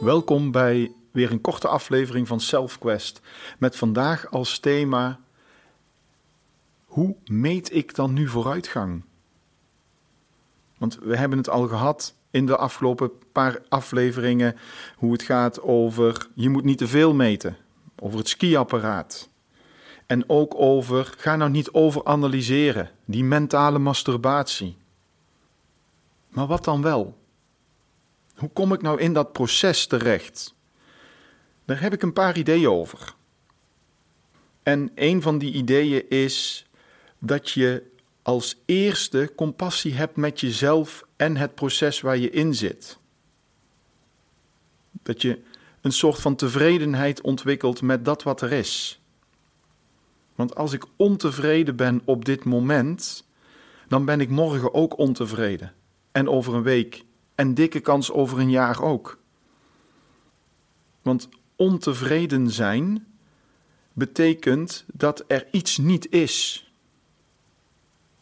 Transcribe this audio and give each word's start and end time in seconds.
Welkom 0.00 0.50
bij 0.50 0.92
weer 1.10 1.30
een 1.30 1.40
korte 1.40 1.68
aflevering 1.68 2.28
van 2.28 2.40
SelfQuest. 2.40 3.20
Met 3.58 3.76
vandaag 3.76 4.30
als 4.30 4.58
thema: 4.58 5.20
Hoe 6.84 7.16
meet 7.24 7.74
ik 7.74 7.94
dan 7.94 8.12
nu 8.12 8.28
vooruitgang? 8.28 9.02
Want 10.78 10.98
we 11.02 11.16
hebben 11.16 11.38
het 11.38 11.48
al 11.48 11.68
gehad 11.68 12.14
in 12.30 12.46
de 12.46 12.56
afgelopen 12.56 13.10
paar 13.32 13.60
afleveringen 13.68 14.56
hoe 14.96 15.12
het 15.12 15.22
gaat 15.22 15.62
over 15.62 16.28
je 16.34 16.48
moet 16.48 16.64
niet 16.64 16.78
te 16.78 16.88
veel 16.88 17.14
meten, 17.14 17.56
over 17.98 18.18
het 18.18 18.28
skiapparaat. 18.28 19.28
En 20.06 20.28
ook 20.28 20.54
over 20.56 21.14
ga 21.18 21.36
nou 21.36 21.50
niet 21.50 21.70
overanalyseren, 21.70 22.90
die 23.04 23.24
mentale 23.24 23.78
masturbatie. 23.78 24.76
Maar 26.28 26.46
wat 26.46 26.64
dan 26.64 26.82
wel? 26.82 27.18
Hoe 28.40 28.50
kom 28.52 28.72
ik 28.72 28.82
nou 28.82 29.00
in 29.00 29.12
dat 29.12 29.32
proces 29.32 29.86
terecht? 29.86 30.54
Daar 31.64 31.80
heb 31.80 31.92
ik 31.92 32.02
een 32.02 32.12
paar 32.12 32.38
ideeën 32.38 32.68
over. 32.68 33.14
En 34.62 34.90
een 34.94 35.22
van 35.22 35.38
die 35.38 35.52
ideeën 35.52 36.08
is 36.08 36.66
dat 37.18 37.50
je 37.50 37.82
als 38.22 38.62
eerste 38.64 39.32
compassie 39.36 39.94
hebt 39.94 40.16
met 40.16 40.40
jezelf 40.40 41.04
en 41.16 41.36
het 41.36 41.54
proces 41.54 42.00
waar 42.00 42.16
je 42.16 42.30
in 42.30 42.54
zit. 42.54 42.98
Dat 45.02 45.22
je 45.22 45.42
een 45.80 45.92
soort 45.92 46.20
van 46.20 46.36
tevredenheid 46.36 47.20
ontwikkelt 47.20 47.82
met 47.82 48.04
dat 48.04 48.22
wat 48.22 48.40
er 48.40 48.52
is. 48.52 49.00
Want 50.34 50.54
als 50.54 50.72
ik 50.72 50.84
ontevreden 50.96 51.76
ben 51.76 52.02
op 52.04 52.24
dit 52.24 52.44
moment, 52.44 53.24
dan 53.88 54.04
ben 54.04 54.20
ik 54.20 54.28
morgen 54.28 54.74
ook 54.74 54.98
ontevreden. 54.98 55.74
En 56.12 56.28
over 56.28 56.54
een 56.54 56.62
week. 56.62 57.04
En 57.40 57.54
dikke 57.54 57.80
kans 57.80 58.10
over 58.12 58.38
een 58.38 58.50
jaar 58.50 58.82
ook. 58.82 59.18
Want 61.02 61.28
ontevreden 61.56 62.50
zijn 62.50 63.06
betekent 63.92 64.84
dat 64.92 65.24
er 65.26 65.46
iets 65.50 65.78
niet 65.78 66.10
is. 66.10 66.70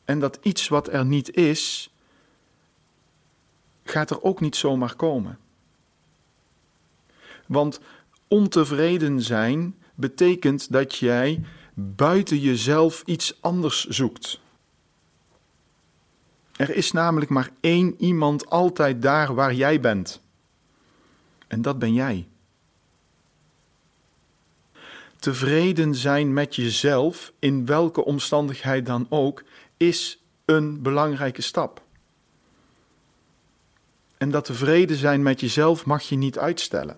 En 0.05 0.21
dat 0.21 0.39
iets 0.43 0.69
wat 0.69 0.89
er 0.89 1.05
niet 1.05 1.37
is, 1.37 1.93
gaat 3.83 4.11
er 4.11 4.23
ook 4.23 4.41
niet 4.41 4.57
zomaar 4.57 4.97
komen. 4.97 5.39
Want 7.47 7.81
ontevreden 8.29 9.23
zijn 9.23 9.75
betekent 9.95 10.73
dat 10.73 10.97
jij 10.97 11.45
buiten 11.75 12.39
jezelf 12.39 13.03
iets 13.07 13.43
anders 13.43 13.87
zoekt. 13.87 14.41
Er 16.59 16.75
is 16.75 16.93
namelijk 16.93 17.31
maar 17.31 17.51
één 17.61 17.95
iemand 17.99 18.51
altijd 18.51 19.03
daar 19.03 19.35
waar 19.35 19.55
jij 19.55 19.81
bent. 19.81 20.23
En 21.47 21.63
dat 21.63 21.79
ben 21.79 21.95
jij. 21.95 22.29
Tevreden 25.19 25.95
zijn 25.95 26.33
met 26.33 26.57
jezelf, 26.57 27.33
in 27.39 27.67
welke 27.67 28.05
omstandigheid 28.05 28.87
dan 28.87 29.07
ook, 29.09 29.45
is 29.77 30.23
een 30.45 30.83
belangrijke 30.83 31.43
stap. 31.43 31.83
En 34.17 34.31
dat 34.31 34.45
tevreden 34.45 34.97
zijn 34.97 35.23
met 35.23 35.41
jezelf 35.41 35.87
mag 35.87 36.03
je 36.03 36.17
niet 36.17 36.39
uitstellen. 36.39 36.97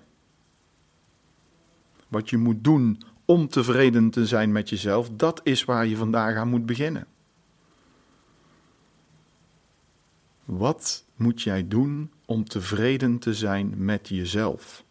Wat 2.08 2.30
je 2.30 2.36
moet 2.36 2.64
doen 2.64 3.02
om 3.24 3.48
tevreden 3.48 4.10
te 4.10 4.26
zijn 4.26 4.52
met 4.52 4.68
jezelf, 4.68 5.10
dat 5.12 5.40
is 5.44 5.64
waar 5.64 5.86
je 5.86 5.96
vandaag 5.96 6.36
aan 6.36 6.48
moet 6.48 6.66
beginnen. 6.66 7.06
Wat 10.50 11.04
moet 11.16 11.42
jij 11.42 11.68
doen 11.68 12.10
om 12.24 12.44
tevreden 12.44 13.18
te 13.18 13.34
zijn 13.34 13.84
met 13.84 14.08
jezelf? 14.08 14.84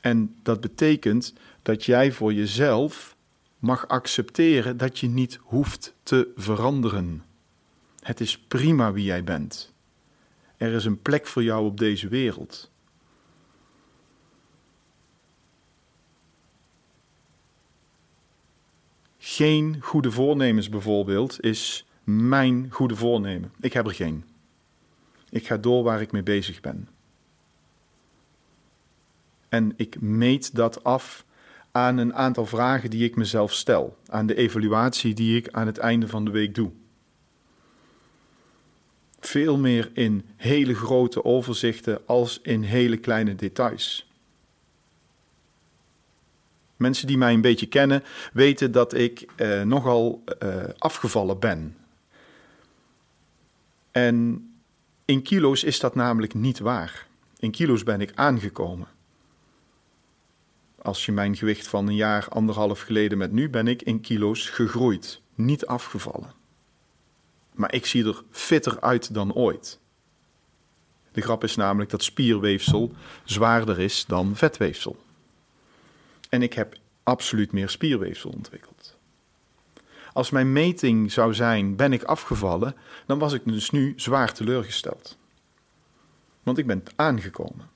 En 0.00 0.36
dat 0.42 0.60
betekent 0.60 1.34
dat 1.62 1.84
jij 1.84 2.12
voor 2.12 2.32
jezelf 2.32 3.16
mag 3.58 3.88
accepteren 3.88 4.76
dat 4.76 4.98
je 4.98 5.08
niet 5.08 5.38
hoeft 5.42 5.94
te 6.02 6.32
veranderen. 6.36 7.24
Het 8.00 8.20
is 8.20 8.38
prima 8.38 8.92
wie 8.92 9.04
jij 9.04 9.24
bent. 9.24 9.72
Er 10.56 10.72
is 10.72 10.84
een 10.84 11.02
plek 11.02 11.26
voor 11.26 11.42
jou 11.42 11.66
op 11.66 11.78
deze 11.78 12.08
wereld. 12.08 12.70
Geen 19.26 19.76
goede 19.80 20.10
voornemens 20.10 20.68
bijvoorbeeld 20.68 21.40
is 21.40 21.86
mijn 22.04 22.66
goede 22.70 22.96
voornemen. 22.96 23.52
Ik 23.60 23.72
heb 23.72 23.86
er 23.86 23.94
geen. 23.94 24.24
Ik 25.30 25.46
ga 25.46 25.56
door 25.56 25.82
waar 25.82 26.00
ik 26.00 26.12
mee 26.12 26.22
bezig 26.22 26.60
ben. 26.60 26.88
En 29.48 29.72
ik 29.76 30.00
meet 30.00 30.54
dat 30.54 30.84
af 30.84 31.24
aan 31.72 31.96
een 31.96 32.14
aantal 32.14 32.46
vragen 32.46 32.90
die 32.90 33.04
ik 33.04 33.16
mezelf 33.16 33.52
stel, 33.52 33.96
aan 34.06 34.26
de 34.26 34.34
evaluatie 34.34 35.14
die 35.14 35.36
ik 35.36 35.48
aan 35.48 35.66
het 35.66 35.78
einde 35.78 36.08
van 36.08 36.24
de 36.24 36.30
week 36.30 36.54
doe. 36.54 36.70
Veel 39.20 39.58
meer 39.58 39.90
in 39.94 40.24
hele 40.36 40.74
grote 40.74 41.24
overzichten 41.24 42.06
als 42.06 42.40
in 42.42 42.62
hele 42.62 42.96
kleine 42.96 43.34
details. 43.34 44.13
Mensen 46.76 47.06
die 47.06 47.18
mij 47.18 47.32
een 47.32 47.40
beetje 47.40 47.66
kennen 47.66 48.04
weten 48.32 48.72
dat 48.72 48.94
ik 48.94 49.26
eh, 49.36 49.62
nogal 49.62 50.22
eh, 50.38 50.64
afgevallen 50.78 51.38
ben. 51.38 51.76
En 53.90 54.48
in 55.04 55.22
kilo's 55.22 55.62
is 55.64 55.80
dat 55.80 55.94
namelijk 55.94 56.34
niet 56.34 56.58
waar. 56.58 57.06
In 57.38 57.50
kilo's 57.50 57.82
ben 57.82 58.00
ik 58.00 58.12
aangekomen. 58.14 58.86
Als 60.82 61.06
je 61.06 61.12
mijn 61.12 61.36
gewicht 61.36 61.66
van 61.66 61.86
een 61.88 61.94
jaar, 61.94 62.28
anderhalf 62.28 62.80
geleden 62.80 63.18
met 63.18 63.32
nu, 63.32 63.50
ben 63.50 63.68
ik 63.68 63.82
in 63.82 64.00
kilo's 64.00 64.48
gegroeid, 64.48 65.20
niet 65.34 65.66
afgevallen. 65.66 66.32
Maar 67.52 67.74
ik 67.74 67.86
zie 67.86 68.06
er 68.06 68.22
fitter 68.30 68.80
uit 68.80 69.14
dan 69.14 69.34
ooit. 69.34 69.78
De 71.12 71.20
grap 71.20 71.44
is 71.44 71.56
namelijk 71.56 71.90
dat 71.90 72.02
spierweefsel 72.02 72.92
zwaarder 73.24 73.78
is 73.78 74.04
dan 74.06 74.36
vetweefsel. 74.36 75.03
En 76.34 76.42
ik 76.42 76.52
heb 76.52 76.76
absoluut 77.02 77.52
meer 77.52 77.68
spierweefsel 77.68 78.30
ontwikkeld. 78.30 78.98
Als 80.12 80.30
mijn 80.30 80.52
meting 80.52 81.12
zou 81.12 81.34
zijn, 81.34 81.76
ben 81.76 81.92
ik 81.92 82.02
afgevallen, 82.02 82.74
dan 83.06 83.18
was 83.18 83.32
ik 83.32 83.44
dus 83.44 83.70
nu 83.70 83.92
zwaar 83.96 84.32
teleurgesteld. 84.32 85.18
Want 86.42 86.58
ik 86.58 86.66
ben 86.66 86.82
aangekomen. 86.96 87.68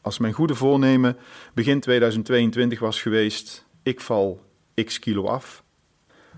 Als 0.00 0.18
mijn 0.18 0.32
goede 0.32 0.54
voornemen 0.54 1.16
begin 1.54 1.80
2022 1.80 2.78
was 2.78 3.02
geweest, 3.02 3.66
ik 3.82 4.00
val 4.00 4.44
x 4.84 4.98
kilo 4.98 5.26
af, 5.26 5.62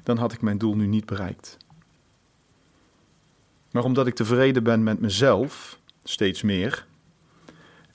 dan 0.02 0.16
had 0.16 0.32
ik 0.32 0.40
mijn 0.40 0.58
doel 0.58 0.76
nu 0.76 0.86
niet 0.86 1.06
bereikt. 1.06 1.56
Maar 3.70 3.84
omdat 3.84 4.06
ik 4.06 4.14
tevreden 4.14 4.62
ben 4.62 4.82
met 4.82 5.00
mezelf, 5.00 5.80
steeds 6.04 6.42
meer, 6.42 6.86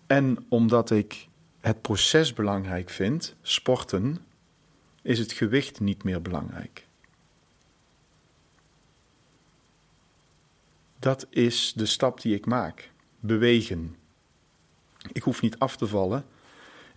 en 0.08 0.46
omdat 0.50 0.92
ik 0.92 1.28
het 1.66 1.82
proces 1.82 2.34
belangrijk 2.34 2.90
vind, 2.90 3.36
sporten, 3.42 4.26
is 5.02 5.20
het 5.20 5.32
gewicht 5.32 5.80
niet 5.80 6.04
meer 6.04 6.22
belangrijk. 6.22 6.88
Dat 11.00 11.28
is 11.30 11.74
de 11.76 11.86
stap 11.86 12.22
die 12.22 12.36
ik 12.36 12.46
maak. 12.46 12.92
Bewegen. 13.20 13.96
Ik 15.12 15.24
hoef 15.24 15.42
niet 15.42 15.60
af 15.60 15.78
te 15.78 15.88
vallen. 15.88 16.26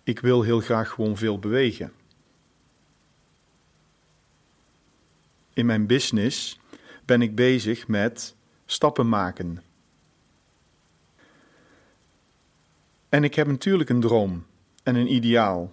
Ik 0.03 0.19
wil 0.19 0.41
heel 0.41 0.59
graag 0.59 0.89
gewoon 0.89 1.17
veel 1.17 1.39
bewegen. 1.39 1.91
In 5.53 5.65
mijn 5.65 5.87
business 5.87 6.59
ben 7.05 7.21
ik 7.21 7.35
bezig 7.35 7.87
met 7.87 8.35
stappen 8.65 9.09
maken. 9.09 9.63
En 13.09 13.23
ik 13.23 13.35
heb 13.35 13.47
natuurlijk 13.47 13.89
een 13.89 14.01
droom 14.01 14.47
en 14.89 14.95
een 14.95 15.13
ideaal. 15.13 15.71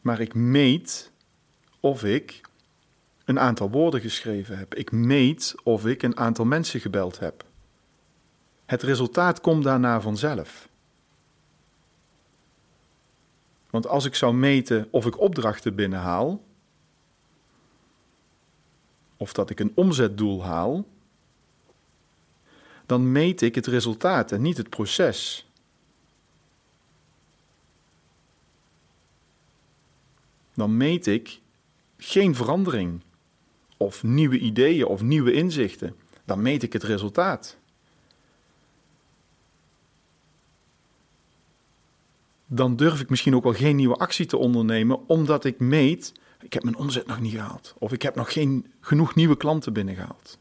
Maar 0.00 0.20
ik 0.20 0.34
meet 0.34 1.10
of 1.80 2.04
ik 2.04 2.40
een 3.24 3.40
aantal 3.40 3.70
woorden 3.70 4.00
geschreven 4.00 4.58
heb. 4.58 4.74
Ik 4.74 4.92
meet 4.92 5.54
of 5.62 5.86
ik 5.86 6.02
een 6.02 6.16
aantal 6.16 6.44
mensen 6.44 6.80
gebeld 6.80 7.18
heb. 7.18 7.44
Het 8.66 8.82
resultaat 8.82 9.40
komt 9.40 9.64
daarna 9.64 10.00
vanzelf. 10.00 10.68
Want 13.70 13.86
als 13.86 14.04
ik 14.04 14.14
zou 14.14 14.34
meten 14.34 14.88
of 14.90 15.06
ik 15.06 15.20
opdrachten 15.20 15.74
binnenhaal, 15.74 16.42
of 19.16 19.32
dat 19.32 19.50
ik 19.50 19.60
een 19.60 19.72
omzetdoel 19.74 20.44
haal, 20.44 20.86
dan 22.86 23.12
meet 23.12 23.42
ik 23.42 23.54
het 23.54 23.66
resultaat 23.66 24.32
en 24.32 24.42
niet 24.42 24.56
het 24.56 24.68
proces. 24.68 25.48
Dan 30.54 30.76
meet 30.76 31.06
ik 31.06 31.40
geen 31.96 32.34
verandering 32.34 33.00
of 33.76 34.02
nieuwe 34.02 34.38
ideeën 34.38 34.86
of 34.86 35.02
nieuwe 35.02 35.32
inzichten. 35.32 35.96
Dan 36.24 36.42
meet 36.42 36.62
ik 36.62 36.72
het 36.72 36.82
resultaat. 36.82 37.56
Dan 42.46 42.76
durf 42.76 43.00
ik 43.00 43.08
misschien 43.08 43.34
ook 43.34 43.42
wel 43.42 43.52
geen 43.52 43.76
nieuwe 43.76 43.96
actie 43.96 44.26
te 44.26 44.36
ondernemen, 44.36 45.08
omdat 45.08 45.44
ik 45.44 45.58
meet, 45.58 46.12
ik 46.40 46.52
heb 46.52 46.62
mijn 46.62 46.76
omzet 46.76 47.06
nog 47.06 47.20
niet 47.20 47.32
gehaald. 47.32 47.74
Of 47.78 47.92
ik 47.92 48.02
heb 48.02 48.14
nog 48.14 48.32
geen 48.32 48.72
genoeg 48.80 49.14
nieuwe 49.14 49.36
klanten 49.36 49.72
binnengehaald. 49.72 50.38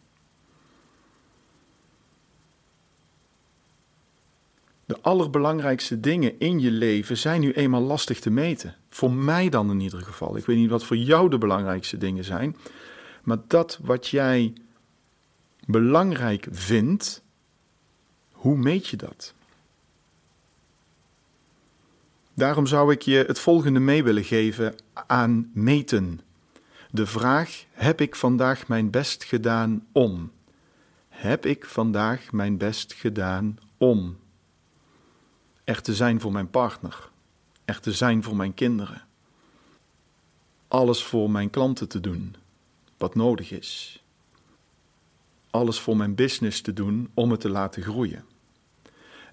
De 4.86 5.02
allerbelangrijkste 5.02 6.00
dingen 6.00 6.40
in 6.40 6.60
je 6.60 6.72
leven 6.72 7.18
zijn 7.18 7.42
nu 7.42 7.52
eenmaal 7.52 7.82
lastig 7.82 8.20
te 8.20 8.30
meten. 8.30 8.76
Voor 8.90 9.12
mij 9.12 9.50
dan 9.50 9.72
in 9.72 9.80
ieder 9.80 10.02
geval. 10.02 10.38
Ik 10.38 10.46
weet 10.46 10.58
niet 10.58 10.70
wat 10.70 10.84
voor 10.84 10.98
jou 10.98 11.30
de 11.30 11.38
belangrijkste 11.38 11.98
dingen 11.98 12.24
zijn. 12.24 12.56
Maar 13.24 13.38
dat 13.48 13.80
wat 13.82 14.08
jij 14.08 14.54
belangrijk 15.66 16.48
vindt, 16.52 17.24
hoe 18.32 18.58
meet 18.58 18.88
je 18.88 18.98
dat? 18.98 19.34
Daarom 22.34 22.66
zou 22.66 22.92
ik 22.92 23.02
je 23.02 23.24
het 23.28 23.40
volgende 23.40 23.80
mee 23.80 24.04
willen 24.04 24.24
geven 24.24 24.76
aan 25.08 25.52
meten. 25.54 26.22
De 26.92 27.06
vraag: 27.06 27.66
heb 27.72 28.02
ik 28.02 28.16
vandaag 28.16 28.68
mijn 28.68 28.90
best 28.90 29.24
gedaan 29.24 29.86
om? 29.92 30.32
Heb 31.10 31.46
ik 31.46 31.66
vandaag 31.66 32.32
mijn 32.32 32.58
best 32.58 32.94
gedaan 32.94 33.58
om? 33.78 34.18
Er 35.64 35.82
te 35.82 35.94
zijn 35.94 36.22
voor 36.22 36.32
mijn 36.32 36.50
partner, 36.50 37.10
er 37.66 37.80
te 37.80 37.92
zijn 37.92 38.24
voor 38.24 38.36
mijn 38.36 38.54
kinderen, 38.54 39.02
alles 40.68 41.04
voor 41.04 41.32
mijn 41.32 41.50
klanten 41.50 41.88
te 41.88 42.00
doen 42.00 42.36
wat 42.98 43.16
nodig 43.16 43.52
is. 43.52 44.04
Alles 45.50 45.80
voor 45.80 45.98
mijn 45.98 46.16
business 46.16 46.62
te 46.62 46.74
doen 46.74 47.10
om 47.14 47.32
het 47.32 47.40
te 47.40 47.50
laten 47.50 47.84
groeien. 47.84 48.26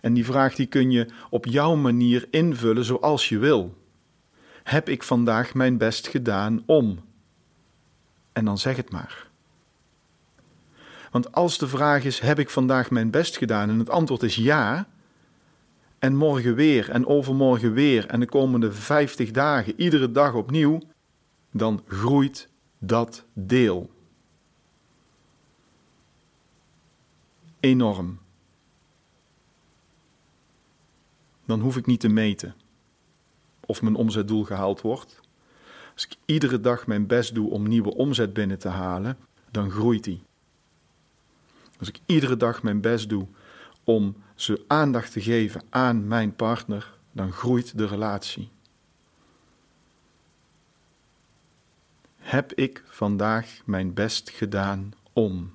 En 0.00 0.15
die 0.15 0.25
vraag 0.25 0.55
die 0.55 0.67
kun 0.67 0.91
je 0.91 1.06
op 1.31 1.47
jouw 1.47 1.75
manier 1.75 2.29
invullen 2.31 2.85
zoals 2.85 3.29
je 3.29 3.38
wil. 3.38 3.79
Heb 4.62 4.88
ik 4.88 5.03
vandaag 5.03 5.55
mijn 5.55 5.79
best 5.79 6.09
gedaan 6.09 6.62
om? 6.67 7.00
En 8.32 8.44
dan 8.44 8.59
zeg 8.59 8.77
het 8.77 8.91
maar. 8.91 9.29
Want 11.11 11.32
als 11.32 11.59
de 11.59 11.69
vraag 11.69 12.05
is: 12.05 12.21
heb 12.21 12.38
ik 12.38 12.50
vandaag 12.50 12.91
mijn 12.91 13.11
best 13.11 13.37
gedaan? 13.37 13.69
en 13.69 13.79
het 13.79 13.91
antwoord 13.91 14.23
is 14.23 14.35
ja, 14.35 14.88
en 16.00 16.17
morgen 16.17 16.55
weer 16.55 16.91
en 16.91 17.06
overmorgen 17.06 17.73
weer 17.73 18.06
en 18.06 18.20
de 18.20 18.26
komende 18.26 18.73
50 18.73 19.31
dagen, 19.31 19.81
iedere 19.81 20.11
dag 20.11 20.35
opnieuw, 20.35 20.79
dan 21.50 21.82
groeit 21.87 22.49
dat 22.79 23.25
deel. 23.32 23.91
Enorm. 27.61 28.19
Dan 31.44 31.61
hoef 31.61 31.76
ik 31.76 31.87
niet 31.87 32.00
te 32.00 32.08
meten 32.08 32.55
of 33.67 33.82
mijn 33.82 33.94
omzetdoel 33.94 34.44
gehaald 34.44 34.81
wordt. 34.81 35.20
Als 35.94 36.06
ik 36.06 36.17
iedere 36.25 36.61
dag 36.61 36.87
mijn 36.87 37.06
best 37.06 37.35
doe 37.35 37.50
om 37.50 37.69
nieuwe 37.69 37.94
omzet 37.94 38.32
binnen 38.32 38.58
te 38.58 38.69
halen, 38.69 39.19
dan 39.50 39.70
groeit 39.70 40.05
die. 40.05 40.23
Als 41.79 41.88
ik 41.88 42.00
iedere 42.06 42.37
dag 42.37 42.62
mijn 42.62 42.81
best 42.81 43.08
doe 43.08 43.26
om 43.91 44.17
ze 44.35 44.65
aandacht 44.67 45.13
te 45.13 45.21
geven 45.21 45.63
aan 45.71 46.09
mijn 46.09 46.37
partner, 46.37 46.99
dan 47.13 47.33
groeit 47.33 47.79
de 47.79 47.87
relatie. 47.87 48.49
Heb 52.17 52.53
ik 52.53 52.85
vandaag 52.87 53.61
mijn 53.65 53.95
best 53.95 54.31
gedaan 54.31 54.93
om? 55.13 55.55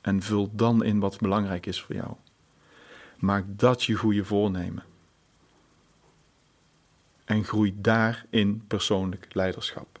En 0.00 0.22
vul 0.22 0.50
dan 0.52 0.84
in 0.84 0.98
wat 0.98 1.20
belangrijk 1.20 1.66
is 1.66 1.80
voor 1.80 1.94
jou. 1.94 2.14
Maak 3.18 3.44
dat 3.48 3.84
je 3.84 3.94
goede 3.94 4.24
voornemen. 4.24 4.84
En 7.24 7.44
groei 7.44 7.74
daarin 7.80 8.64
persoonlijk 8.66 9.34
leiderschap. 9.34 10.00